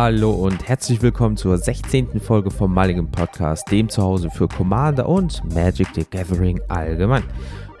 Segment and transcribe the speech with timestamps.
[0.00, 2.20] Hallo und herzlich willkommen zur 16.
[2.20, 7.24] Folge vom Mulligan Podcast, dem Zuhause für Commander und Magic the Gathering allgemein.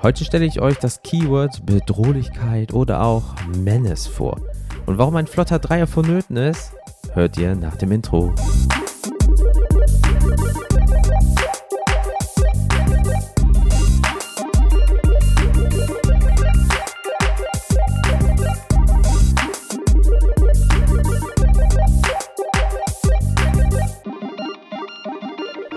[0.02, 4.40] Heute stelle ich euch das Keyword Bedrohlichkeit oder auch Menace vor.
[4.86, 6.72] Und warum ein flotter Dreier vonnöten ist,
[7.12, 8.34] hört ihr nach dem Intro.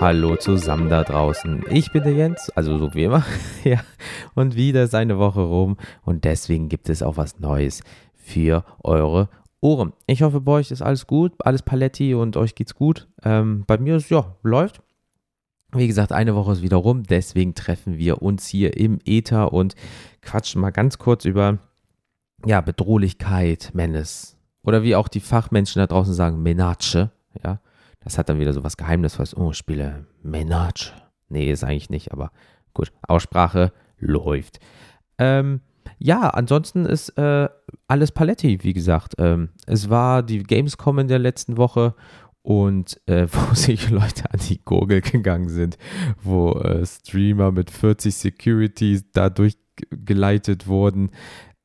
[0.02, 1.62] Hallo zusammen da draußen.
[1.70, 3.24] Ich bin der Jens, also so wie immer.
[3.62, 3.78] ja,
[4.34, 9.28] und wieder ist eine Woche rum und deswegen gibt es auch was Neues für eure
[9.60, 9.92] Ohren.
[10.08, 13.06] Ich hoffe, bei euch ist alles gut, alles Paletti und euch geht's gut.
[13.22, 14.82] Ähm, bei mir ist ja, läuft.
[15.70, 19.76] Wie gesagt, eine Woche ist wieder rum, deswegen treffen wir uns hier im Äther und
[20.20, 21.58] quatschen mal ganz kurz über
[22.44, 24.36] ja, Bedrohlichkeit, Menace.
[24.64, 27.08] Oder wie auch die Fachmenschen da draußen sagen, Menace,
[27.44, 27.60] ja.
[28.04, 29.36] Das hat dann wieder so was Geheimnisvolles.
[29.36, 30.92] Oh, ich spiele Menage.
[31.28, 32.30] Nee, ist eigentlich nicht, aber
[32.74, 32.92] gut.
[33.06, 34.60] Aussprache läuft.
[35.18, 35.60] Ähm,
[35.98, 37.48] ja, ansonsten ist äh,
[37.86, 39.14] alles Paletti, wie gesagt.
[39.18, 41.94] Ähm, es war die Gamescom in der letzten Woche
[42.42, 45.78] und äh, wo sich Leute an die Gurgel gegangen sind,
[46.22, 51.10] wo äh, Streamer mit 40 Securities da durchgeleitet wurden.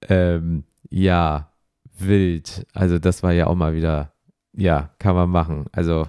[0.08, 1.52] Ähm, ja,
[1.98, 2.66] wild.
[2.74, 4.14] Also das war ja auch mal wieder,
[4.54, 5.66] ja, kann man machen.
[5.72, 6.08] Also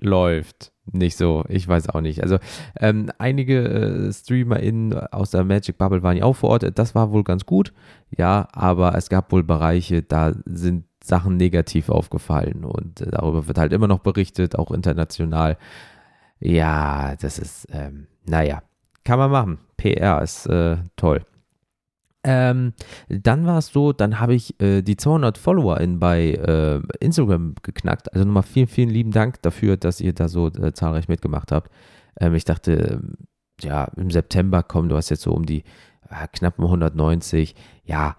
[0.00, 1.44] läuft nicht so.
[1.48, 2.22] Ich weiß auch nicht.
[2.22, 2.38] Also
[2.78, 6.78] ähm, einige äh, StreamerInnen aus der Magic Bubble waren ja auch vor Ort.
[6.78, 7.72] Das war wohl ganz gut.
[8.16, 13.58] Ja, aber es gab wohl Bereiche, da sind Sachen negativ aufgefallen und äh, darüber wird
[13.58, 15.56] halt immer noch berichtet, auch international.
[16.38, 18.62] Ja, das ist, ähm, naja,
[19.04, 19.58] kann man machen.
[19.76, 21.24] PR ist äh, toll.
[22.28, 22.72] Ähm,
[23.08, 27.54] dann war es so, dann habe ich äh, die 200 Follower in, bei äh, Instagram
[27.62, 28.12] geknackt.
[28.12, 31.70] Also nochmal vielen, vielen lieben Dank dafür, dass ihr da so äh, zahlreich mitgemacht habt.
[32.18, 33.00] Ähm, ich dachte,
[33.60, 35.62] ja, im September kommen, du hast jetzt so um die
[36.10, 37.54] äh, knappen 190.
[37.84, 38.16] Ja,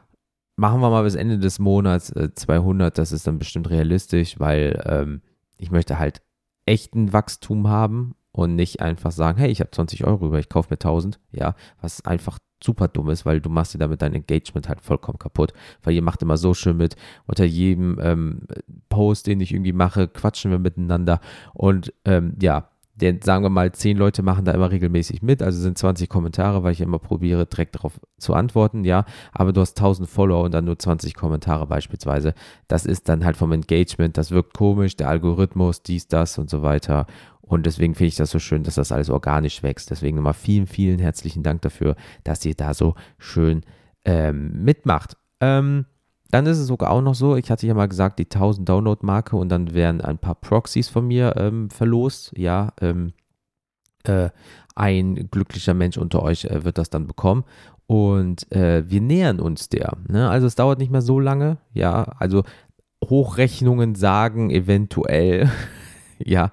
[0.56, 2.94] machen wir mal bis Ende des Monats 200.
[2.94, 5.22] Äh, das ist dann bestimmt realistisch, weil ähm,
[5.58, 6.22] ich möchte halt
[6.66, 10.70] echten Wachstum haben und nicht einfach sagen, hey, ich habe 20 Euro über, ich kaufe
[10.70, 14.68] mir 1000, ja, was einfach super dumm ist, weil du machst dir damit dein Engagement
[14.68, 15.54] halt vollkommen kaputt,
[15.84, 16.96] weil ihr macht immer so schön mit,
[17.26, 18.42] unter jedem ähm,
[18.90, 21.20] Post, den ich irgendwie mache, quatschen wir miteinander.
[21.54, 22.70] Und ähm, ja,
[23.02, 26.64] denn sagen wir mal, zehn Leute machen da immer regelmäßig mit, also sind 20 Kommentare,
[26.64, 30.54] weil ich immer probiere, direkt darauf zu antworten, ja, aber du hast 1000 Follower und
[30.54, 32.34] dann nur 20 Kommentare beispielsweise.
[32.68, 36.64] Das ist dann halt vom Engagement, das wirkt komisch, der Algorithmus, dies, das und so
[36.64, 37.06] weiter.
[37.42, 39.90] Und deswegen finde ich das so schön, dass das alles organisch wächst.
[39.90, 43.62] Deswegen nochmal vielen, vielen herzlichen Dank dafür, dass ihr da so schön
[44.04, 45.16] ähm, mitmacht.
[45.40, 45.86] Ähm,
[46.32, 49.36] dann ist es sogar auch noch so, ich hatte ja mal gesagt, die 1000 Download-Marke
[49.36, 52.34] und dann werden ein paar Proxys von mir ähm, verlost.
[52.36, 53.14] Ja, ähm,
[54.04, 54.30] äh,
[54.76, 57.44] ein glücklicher Mensch unter euch äh, wird das dann bekommen.
[57.88, 59.98] Und äh, wir nähern uns der.
[60.08, 60.30] Ne?
[60.30, 61.58] Also es dauert nicht mehr so lange.
[61.74, 62.44] Ja, also
[63.04, 65.50] Hochrechnungen sagen eventuell,
[66.20, 66.52] ja,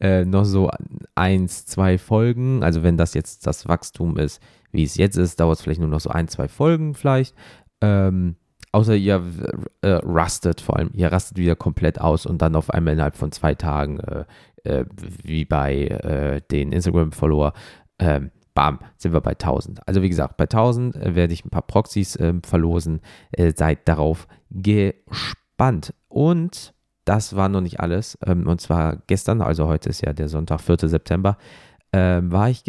[0.00, 0.70] äh, noch so
[1.14, 2.62] eins, zwei Folgen.
[2.62, 5.88] Also wenn das jetzt das Wachstum ist, wie es jetzt ist, dauert es vielleicht nur
[5.88, 7.34] noch so ein, zwei Folgen vielleicht.
[7.80, 8.36] Ähm,
[8.76, 9.22] außer ihr
[9.80, 13.32] äh, rustet vor allem, ihr rastet wieder komplett aus und dann auf einmal innerhalb von
[13.32, 14.24] zwei Tagen, äh,
[14.64, 14.84] äh
[15.22, 17.54] wie bei äh, den Instagram-Follower,
[17.98, 19.88] ähm, bam, sind wir bei 1000.
[19.88, 23.00] Also wie gesagt, bei 1000 äh, werde ich ein paar Proxys ähm, verlosen.
[23.54, 25.94] seid darauf gespannt.
[26.08, 26.74] Und
[27.06, 28.18] das war noch nicht alles.
[28.26, 30.86] Ähm, und zwar gestern, also heute ist ja der Sonntag, 4.
[30.88, 31.38] September,
[31.94, 32.64] ähm, war ich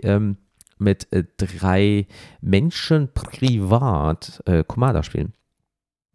[0.78, 2.08] mit äh, drei
[2.40, 5.34] Menschen privat äh, Commander spielen.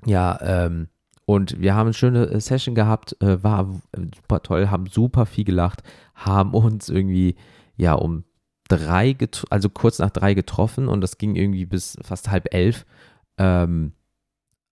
[0.04, 0.88] Ja, ähm,
[1.24, 5.44] und wir haben eine schöne äh, Session gehabt, äh, war super toll, haben super viel
[5.44, 5.82] gelacht,
[6.14, 7.36] haben uns irgendwie,
[7.76, 8.24] ja, um
[8.68, 9.16] drei,
[9.50, 12.86] also kurz nach drei getroffen und das ging irgendwie bis fast halb elf.
[13.38, 13.92] Ähm,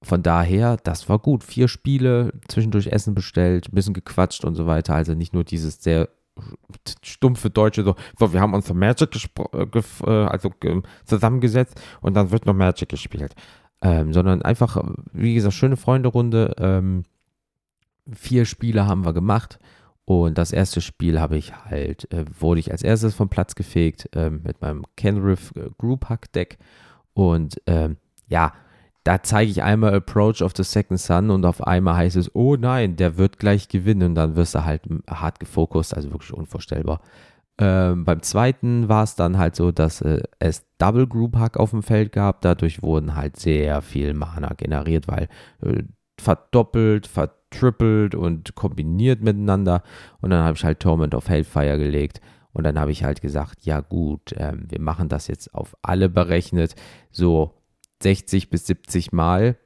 [0.02, 1.44] von daher, das war gut.
[1.44, 4.94] Vier Spiele, zwischendurch Essen bestellt, ein bisschen gequatscht und so weiter.
[4.94, 6.08] Also nicht nur dieses sehr
[7.04, 9.10] stumpfe Deutsche, so, so wir haben uns Magic
[9.52, 9.66] äh,
[10.06, 10.50] äh, also
[11.04, 13.34] zusammengesetzt und dann wird noch Magic gespielt.
[13.82, 14.82] Ähm, sondern einfach,
[15.12, 16.54] wie gesagt, schöne Freunde-Runde.
[16.58, 17.04] Ähm,
[18.12, 19.58] vier Spiele haben wir gemacht.
[20.04, 24.08] Und das erste Spiel habe ich halt, äh, wurde ich als erstes vom Platz gefegt
[24.14, 26.58] äh, mit meinem Kenriff äh, Group Hack Deck.
[27.14, 27.96] Und ähm,
[28.28, 28.52] ja,
[29.04, 32.56] da zeige ich einmal Approach of the Second Sun und auf einmal heißt es, oh
[32.56, 37.00] nein, der wird gleich gewinnen und dann wirst du halt hart gefokust, also wirklich unvorstellbar.
[37.60, 41.70] Ähm, beim zweiten war es dann halt so, dass äh, es Double Group Hack auf
[41.70, 42.40] dem Feld gab.
[42.40, 45.28] Dadurch wurden halt sehr viel Mana generiert, weil
[45.62, 45.82] äh,
[46.18, 49.82] verdoppelt, ver vertrippelt und kombiniert miteinander.
[50.20, 52.20] Und dann habe ich halt Torment of Hellfire gelegt.
[52.52, 56.08] Und dann habe ich halt gesagt, ja gut, ähm, wir machen das jetzt auf alle
[56.08, 56.74] berechnet,
[57.10, 57.54] so
[58.02, 59.56] 60 bis 70 Mal.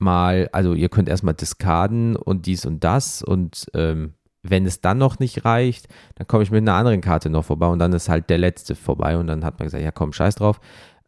[0.00, 4.14] Mal, also ihr könnt erstmal diskarden und dies und das und ähm,
[4.48, 7.66] wenn es dann noch nicht reicht, dann komme ich mit einer anderen Karte noch vorbei
[7.66, 10.36] und dann ist halt der letzte vorbei und dann hat man gesagt, ja komm, scheiß
[10.36, 10.60] drauf.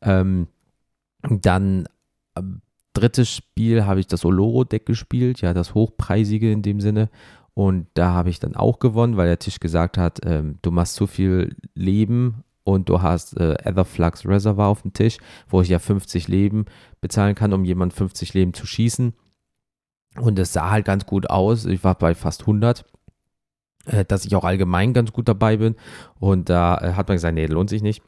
[0.02, 0.48] Ähm,
[1.22, 1.86] dann
[2.34, 2.42] äh,
[2.92, 7.08] drittes Spiel habe ich das Oloro-Deck gespielt, ja, das hochpreisige in dem Sinne.
[7.54, 10.94] Und da habe ich dann auch gewonnen, weil der Tisch gesagt hat, ähm, du machst
[10.94, 15.78] zu viel Leben und du hast äh, Etherflux Reservoir auf dem Tisch, wo ich ja
[15.78, 16.66] 50 Leben
[17.00, 19.14] bezahlen kann, um jemand 50 Leben zu schießen.
[20.16, 21.66] Und es sah halt ganz gut aus.
[21.66, 22.84] Ich war bei fast 100 äh,
[24.06, 25.76] dass ich auch allgemein ganz gut dabei bin.
[26.18, 28.02] Und da äh, hat man gesagt, nee, lohnt sich nicht.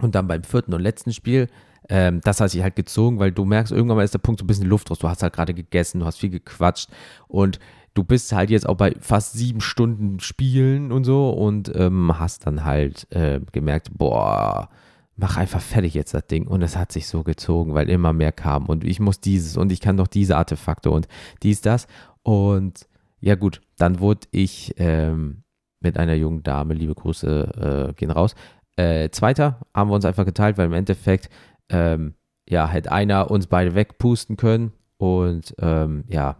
[0.00, 1.48] Und dann beim vierten und letzten Spiel,
[1.88, 4.44] ähm, das hat sich halt gezogen, weil du merkst, irgendwann mal ist der Punkt so
[4.44, 4.98] ein bisschen Luft raus.
[4.98, 6.88] Du hast halt gerade gegessen, du hast viel gequatscht
[7.28, 7.58] und
[7.94, 12.46] du bist halt jetzt auch bei fast sieben Stunden Spielen und so und ähm, hast
[12.46, 14.68] dann halt äh, gemerkt, boah,
[15.16, 16.46] mach einfach fertig jetzt das Ding.
[16.46, 19.70] Und es hat sich so gezogen, weil immer mehr kam und ich muss dieses und
[19.70, 21.06] ich kann doch diese Artefakte und
[21.42, 21.86] dies, das.
[22.22, 22.86] Und
[23.24, 25.44] ja gut, dann wurde ich ähm,
[25.80, 28.34] mit einer jungen Dame, liebe Grüße äh, gehen raus,
[28.76, 31.30] äh, Zweiter haben wir uns einfach geteilt, weil im Endeffekt
[31.70, 32.14] ähm,
[32.46, 36.36] ja, hätte einer uns beide wegpusten können und ähm, ja,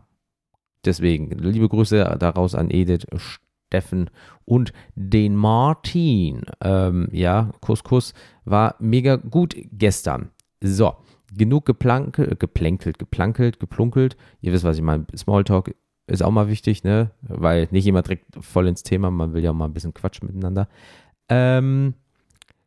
[0.85, 4.11] deswegen liebe Grüße daraus an Edith, Steffen
[4.45, 6.43] und den Martin.
[6.61, 8.13] Ähm, ja, Kuss, Kuss
[8.45, 10.33] war mega gut gestern.
[10.61, 10.95] So,
[11.35, 14.19] genug geplankelt, geplänkelt, geplankelt, geplunkelt.
[14.43, 15.07] Ihr wisst, was ich meine.
[15.17, 15.75] Smalltalk
[16.07, 17.11] ist auch mal wichtig, ne?
[17.23, 20.23] Weil nicht jemand direkt voll ins Thema, man will ja auch mal ein bisschen Quatsch
[20.23, 20.69] miteinander.
[21.29, 21.95] Ähm,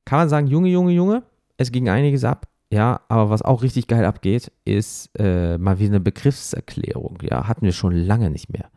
[0.06, 1.24] kann man sagen, Junge, Junge, Junge,
[1.58, 2.48] es ging einiges ab.
[2.70, 7.20] Ja, aber was auch richtig geil abgeht, ist äh, mal wieder eine Begriffserklärung.
[7.22, 8.70] Ja, hatten wir schon lange nicht mehr.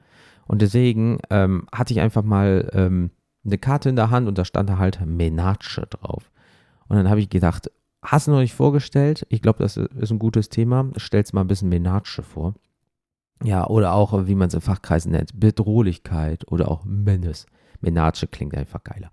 [0.46, 3.10] Und deswegen ähm, hatte ich einfach mal ähm,
[3.44, 6.30] eine Karte in der Hand und da stand da halt Menace drauf.
[6.88, 7.70] Und dann habe ich gedacht,
[8.02, 9.26] hast du noch nicht vorgestellt?
[9.28, 10.90] Ich glaube, das ist ein gutes Thema.
[10.96, 12.54] Stell's mal ein bisschen Menace vor.
[13.42, 17.46] Ja, oder auch, wie man es in Fachkreisen nennt, Bedrohlichkeit oder auch Menace.
[17.80, 19.10] Menace klingt einfach geiler.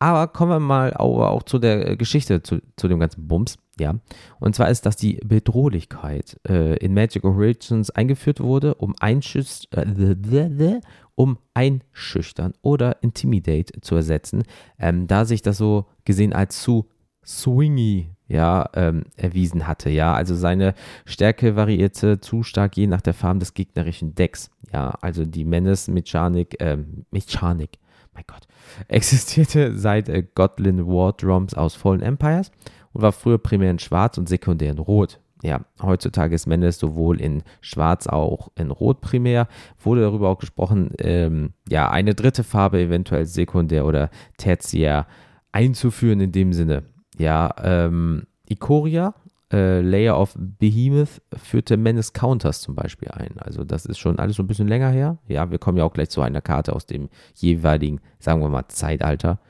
[0.00, 3.96] Aber kommen wir mal auch, auch zu der Geschichte, zu, zu, dem ganzen Bums, ja.
[4.38, 10.80] Und zwar ist, dass die Bedrohlichkeit äh, in Magic Origins eingeführt wurde, um, einschüch äh,
[11.16, 14.44] um einschüchtern oder intimidate zu ersetzen,
[14.78, 16.88] ähm, da sich das so gesehen als zu
[17.26, 19.90] swingy ja, ähm, erwiesen hatte.
[19.90, 20.74] Ja, also seine
[21.06, 24.50] Stärke variierte zu stark je nach der Farbe des gegnerischen Decks.
[24.72, 27.78] Ja, also die Menace-Mechanik, ähm, Mechanik,
[28.12, 28.46] mein Gott,
[28.88, 32.52] existierte seit äh, Godlin War Drums aus Fallen Empires
[32.92, 35.20] und war früher primär in Schwarz und sekundär in Rot.
[35.42, 39.46] Ja, heutzutage ist Menace sowohl in Schwarz auch in Rot primär.
[39.78, 45.06] Wurde darüber auch gesprochen, ähm, ja, eine dritte Farbe eventuell sekundär oder tertiär
[45.52, 46.82] einzuführen in dem Sinne.
[47.18, 49.14] Ja, ähm, Ikoria,
[49.52, 53.38] äh, Layer of Behemoth, führte Menace Counters zum Beispiel ein.
[53.38, 55.18] Also das ist schon alles so ein bisschen länger her.
[55.26, 58.68] Ja, wir kommen ja auch gleich zu einer Karte aus dem jeweiligen, sagen wir mal,
[58.68, 59.40] Zeitalter.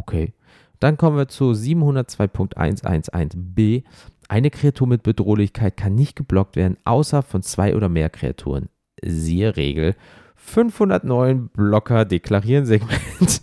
[0.00, 0.32] Okay.
[0.78, 3.84] Dann kommen wir zu 702.111b.
[4.28, 8.70] Eine Kreatur mit Bedrohlichkeit kann nicht geblockt werden, außer von zwei oder mehr Kreaturen.
[9.02, 9.94] Siehe Regel
[10.36, 13.42] 509 Blocker deklarieren Segment.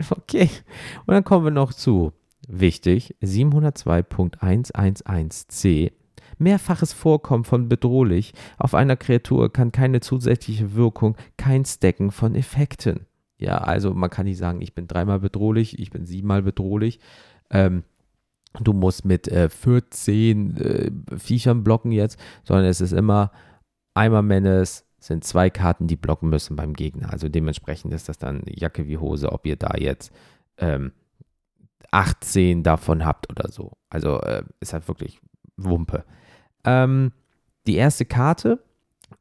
[0.10, 0.48] okay.
[1.06, 2.12] Und dann kommen wir noch zu,
[2.46, 5.90] wichtig, 702.111c.
[6.38, 13.06] Mehrfaches Vorkommen von bedrohlich auf einer Kreatur kann keine zusätzliche Wirkung, kein Stacken von Effekten.
[13.42, 17.00] Ja, also man kann nicht sagen, ich bin dreimal bedrohlich, ich bin siebenmal bedrohlich.
[17.50, 17.82] Ähm,
[18.60, 23.32] du musst mit äh, 14 äh, Viechern blocken jetzt, sondern es ist immer
[23.94, 27.12] einmal Menace, sind zwei Karten, die blocken müssen beim Gegner.
[27.12, 30.12] Also dementsprechend ist das dann Jacke wie Hose, ob ihr da jetzt
[30.58, 30.92] ähm,
[31.90, 33.72] 18 davon habt oder so.
[33.90, 35.20] Also äh, ist halt wirklich
[35.56, 36.04] Wumpe.
[36.64, 37.10] Ähm,
[37.66, 38.62] die erste Karte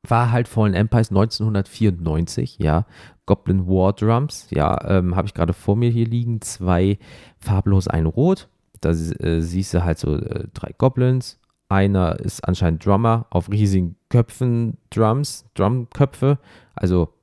[0.08, 2.86] war halt Fallen Empires 1994, ja.
[3.26, 6.42] Goblin War Drums, ja, ähm, habe ich gerade vor mir hier liegen.
[6.42, 6.98] Zwei
[7.40, 8.50] farblos, ein rot.
[8.82, 11.40] Da äh, siehst du halt so äh, drei Goblins.
[11.70, 16.40] Einer ist anscheinend Drummer auf riesigen Köpfen, Drums, Drumköpfe.
[16.76, 17.14] Also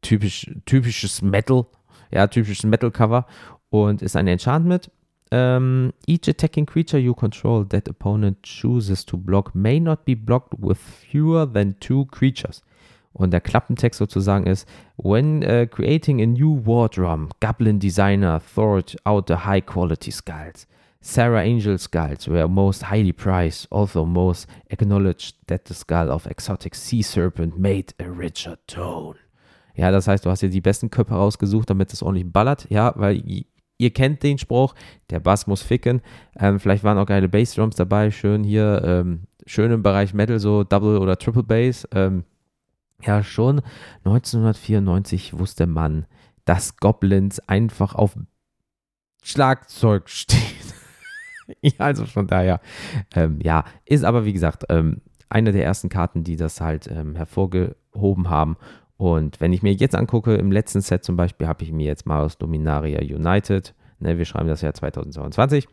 [0.00, 1.66] typisch, typisches Metal,
[2.10, 3.26] ja, typisches Metal-Cover.
[3.68, 4.90] Und ist ein Enchantment.
[5.32, 10.54] Um, each attacking creature you control that opponent chooses to block may not be blocked
[10.58, 12.62] with fewer than two creatures.
[13.12, 18.96] Und der Klappentext sozusagen ist: When uh, creating a new war drum, Goblin designer thought
[19.04, 20.66] out the high quality skulls.
[21.00, 26.74] Sarah Angel skulls were most highly prized, although most acknowledged that the skull of exotic
[26.74, 29.16] sea serpent made a richer tone.
[29.76, 32.66] Ja, das heißt, du hast dir die besten Köpfe rausgesucht, damit es ordentlich ballert.
[32.70, 33.44] Ja, weil
[33.78, 34.74] ihr kennt den Spruch,
[35.10, 36.00] der Bass muss ficken.
[36.38, 40.64] Ähm, vielleicht waren auch geile Bassdrums dabei, schön hier, ähm, schön im Bereich Metal, so
[40.64, 41.88] Double oder Triple Bass.
[41.92, 42.24] Ähm,
[43.02, 43.60] ja, schon
[44.04, 46.06] 1994 wusste man,
[46.44, 48.16] dass Goblins einfach auf
[49.22, 50.40] Schlagzeug stehen.
[51.60, 52.60] ja, also von daher,
[53.14, 57.16] ähm, ja, ist aber wie gesagt ähm, eine der ersten Karten, die das halt ähm,
[57.16, 58.56] hervorgehoben haben.
[58.96, 62.06] Und wenn ich mir jetzt angucke, im letzten Set zum Beispiel habe ich mir jetzt
[62.06, 65.66] mal Dominaria United, ne, wir schreiben das Jahr 2022,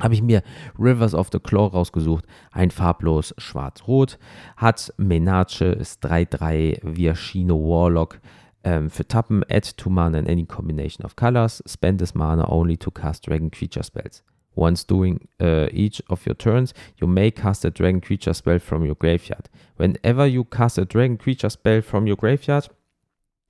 [0.00, 0.42] habe ich mir
[0.78, 2.26] Rivers of the Claw rausgesucht.
[2.52, 4.18] Ein farblos schwarz-rot.
[4.56, 8.20] Hat Menace, ist 3-3 Viashino Warlock.
[8.62, 11.62] Ähm, für Tappen, add to mana in any combination of colors.
[11.66, 14.22] Spend this mana only to cast Dragon Creature Spells.
[14.56, 18.84] Once doing uh, each of your turns, you may cast a dragon creature spell from
[18.84, 19.48] your graveyard.
[19.76, 22.68] Whenever you cast a dragon creature spell from your graveyard,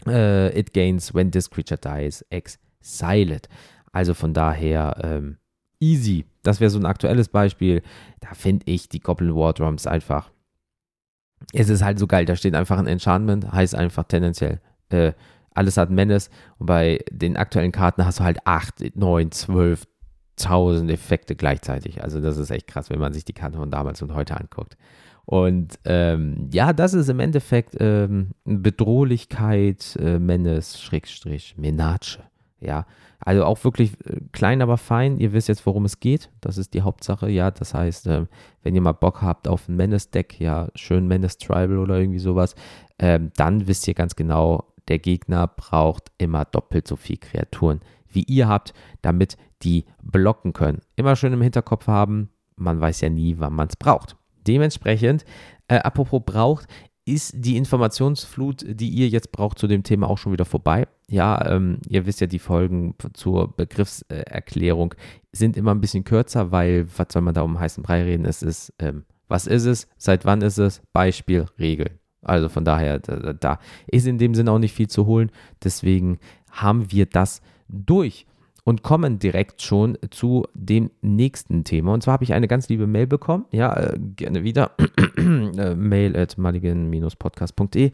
[0.07, 3.49] uh, it gains when this creature dies, exiled.
[3.93, 5.39] Also von daher ähm,
[5.81, 6.27] easy.
[6.43, 7.83] Das wäre so ein aktuelles Beispiel.
[8.21, 10.31] Da finde ich die Goblin War Drums einfach.
[11.53, 12.25] Es ist halt so geil.
[12.25, 14.61] Da steht einfach ein Enchantment, heißt einfach tendenziell.
[14.89, 15.13] Äh,
[15.55, 19.87] alles hat Menace und bei den aktuellen Karten hast du halt 8, 9, 12,
[20.37, 22.03] tausend Effekte gleichzeitig.
[22.03, 24.77] Also das ist echt krass, wenn man sich die Karte von damals und heute anguckt.
[25.25, 32.21] Und ähm, ja, das ist im Endeffekt ähm, Bedrohlichkeit, äh, Menace, Schrägstrich, Menace.
[32.61, 32.87] Ja,
[33.19, 35.19] also auch wirklich äh, klein, aber fein.
[35.19, 36.31] Ihr wisst jetzt, worum es geht.
[36.41, 37.29] Das ist die Hauptsache.
[37.29, 38.27] Ja, das heißt, äh,
[38.63, 42.55] wenn ihr mal Bock habt auf ein Menace-Deck, ja, schön Menace Tribal oder irgendwie sowas,
[42.99, 48.25] ähm, dann wisst ihr ganz genau, der Gegner braucht immer doppelt so viel Kreaturen wie
[48.25, 50.81] ihr habt, damit die blocken können.
[50.97, 54.17] Immer schön im Hinterkopf haben, man weiß ja nie, wann man es braucht.
[54.47, 55.25] Dementsprechend,
[55.69, 56.67] äh, apropos braucht,
[57.05, 60.89] ist die Informationsflut, die ihr jetzt braucht zu dem Thema auch schon wieder vorbei.
[61.09, 64.95] Ja, ähm, ihr wisst ja, die Folgen zur Begriffserklärung
[65.31, 68.25] sind immer ein bisschen kürzer, weil, was soll man da um heißen Brei reden?
[68.25, 69.87] Es ist, ähm, was ist es?
[69.97, 70.83] Seit wann ist es?
[70.93, 72.01] Beispiel, Regel.
[72.27, 75.31] Also von daher, da, da ist in dem Sinne auch nicht viel zu holen.
[75.63, 76.19] Deswegen
[76.51, 78.27] haben wir das durch
[78.67, 81.95] und kommen direkt schon zu dem nächsten Thema.
[81.95, 83.45] Und zwar habe ich eine ganz liebe Mail bekommen.
[83.53, 84.73] Ja, äh, gerne wieder.
[85.17, 87.91] Äh, mail at maligen-podcast.de.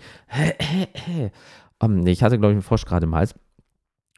[1.78, 3.34] um, ich hatte, glaube ich, einen Frosch gerade im Hals.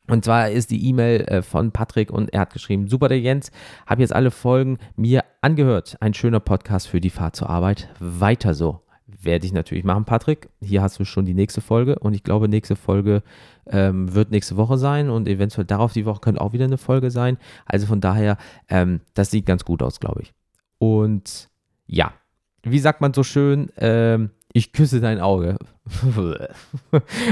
[0.09, 3.51] Und zwar ist die E-Mail äh, von Patrick und er hat geschrieben: Super, der Jens,
[3.87, 5.97] habe jetzt alle Folgen mir angehört.
[6.01, 7.89] Ein schöner Podcast für die Fahrt zur Arbeit.
[8.01, 8.84] Weiter so.
[9.07, 10.49] Werde ich natürlich machen, Patrick.
[10.61, 13.23] Hier hast du schon die nächste Folge und ich glaube, nächste Folge
[13.67, 17.11] ähm, wird nächste Woche sein und eventuell darauf die Woche könnte auch wieder eine Folge
[17.11, 17.37] sein.
[17.67, 18.39] Also von daher,
[18.71, 20.33] ähm, das sieht ganz gut aus, glaube ich.
[20.79, 21.51] Und
[21.87, 22.15] ja,
[22.63, 25.59] wie sagt man so schön, ähm, ich küsse dein Auge.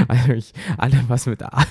[0.07, 1.63] also ich, alle was mit A.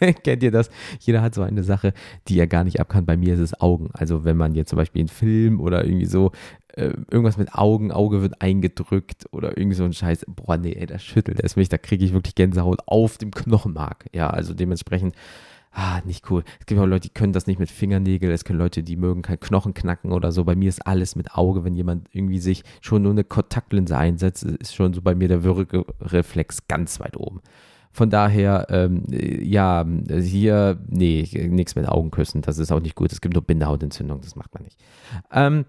[0.22, 0.70] Kennt ihr das?
[1.00, 1.92] Jeder hat so eine Sache,
[2.28, 3.06] die er gar nicht ab kann.
[3.06, 3.90] Bei mir ist es Augen.
[3.92, 6.30] Also wenn man jetzt zum Beispiel einen Film oder irgendwie so
[6.74, 10.26] äh, irgendwas mit Augen, Auge wird eingedrückt oder irgendwie so ein Scheiß.
[10.28, 11.68] Boah, nee, ey, das schüttelt es mich.
[11.68, 14.06] Da kriege ich wirklich Gänsehaut auf dem Knochenmark.
[14.12, 15.16] Ja, also dementsprechend
[15.72, 16.44] ah, nicht cool.
[16.58, 19.22] Es gibt auch Leute, die können das nicht mit Fingernägeln, es können Leute, die mögen
[19.22, 20.44] kein Knochen knacken oder so.
[20.44, 24.44] Bei mir ist alles mit Auge, wenn jemand irgendwie sich schon nur eine Kontaktlinse einsetzt,
[24.44, 27.40] ist schon so bei mir der Würgereflex ganz weit oben.
[27.92, 33.12] Von daher, ähm, ja, hier, nee, nichts mit Augen küssen, das ist auch nicht gut.
[33.12, 34.78] Es gibt nur Bindehautentzündung, das macht man nicht.
[35.32, 35.64] Ähm,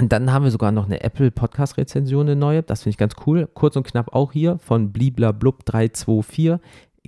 [0.00, 2.62] und dann haben wir sogar noch eine Apple Podcast Rezension, eine neue.
[2.62, 3.48] Das finde ich ganz cool.
[3.52, 6.58] Kurz und knapp auch hier von bliblablub 324.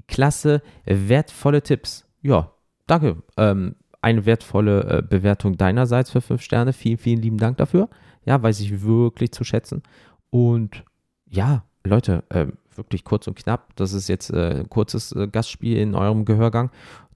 [0.06, 2.52] Klasse, wertvolle Tipps ja,
[2.86, 3.22] danke.
[3.36, 6.72] Ähm, eine wertvolle äh, Bewertung deinerseits für fünf Sterne.
[6.72, 7.88] Vielen, vielen lieben Dank dafür.
[8.24, 9.82] Ja, weiß ich wirklich zu schätzen.
[10.30, 10.84] Und
[11.28, 13.74] ja, Leute, äh, wirklich kurz und knapp.
[13.76, 16.70] Das ist jetzt äh, ein kurzes äh, Gastspiel in eurem Gehörgang.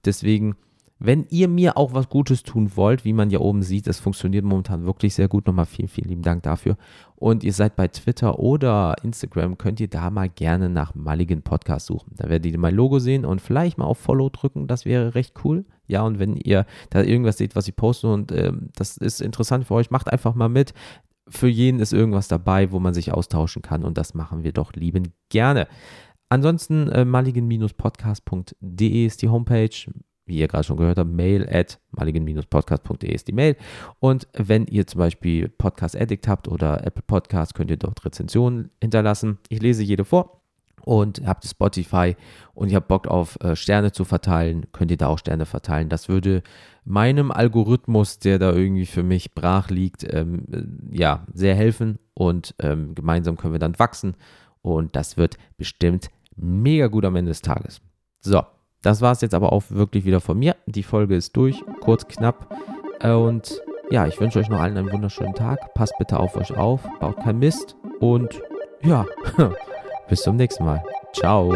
[0.05, 0.55] Deswegen
[1.03, 4.45] wenn ihr mir auch was Gutes tun wollt, wie man hier oben sieht, das funktioniert
[4.45, 5.47] momentan wirklich sehr gut.
[5.47, 6.77] Nochmal vielen, vielen lieben Dank dafür.
[7.15, 11.87] Und ihr seid bei Twitter oder Instagram, könnt ihr da mal gerne nach Mulligan Podcast
[11.87, 12.13] suchen.
[12.17, 14.67] Da werdet ihr mein Logo sehen und vielleicht mal auf Follow drücken.
[14.67, 15.65] Das wäre recht cool.
[15.87, 19.65] Ja, und wenn ihr da irgendwas seht, was ich poste und äh, das ist interessant
[19.65, 20.75] für euch, macht einfach mal mit.
[21.27, 24.73] Für jeden ist irgendwas dabei, wo man sich austauschen kann und das machen wir doch
[24.73, 25.67] lieben gerne.
[26.29, 29.91] Ansonsten äh, mulligan-podcast.de ist die Homepage
[30.25, 33.55] wie ihr gerade schon gehört habt, mail at maligen-podcast.de ist die Mail.
[33.99, 38.71] Und wenn ihr zum Beispiel Podcast Addict habt oder Apple Podcast, könnt ihr dort Rezensionen
[38.81, 39.39] hinterlassen.
[39.49, 40.41] Ich lese jede vor
[40.83, 42.15] und habt Spotify
[42.53, 45.89] und ihr habt Bock auf äh, Sterne zu verteilen, könnt ihr da auch Sterne verteilen.
[45.89, 46.43] Das würde
[46.83, 52.55] meinem Algorithmus, der da irgendwie für mich brach liegt, ähm, äh, ja, sehr helfen und
[52.59, 54.15] ähm, gemeinsam können wir dann wachsen
[54.61, 57.81] und das wird bestimmt mega gut am Ende des Tages.
[58.19, 58.43] So,
[58.81, 60.55] das war es jetzt aber auch wirklich wieder von mir.
[60.65, 62.55] Die Folge ist durch, kurz, knapp
[63.03, 65.73] und ja, ich wünsche euch noch allen einen wunderschönen Tag.
[65.73, 68.41] Passt bitte auf euch auf, baut kein Mist und
[68.83, 69.05] ja,
[70.11, 70.83] Bis zum nächsten Mal.
[71.13, 71.55] Ciao.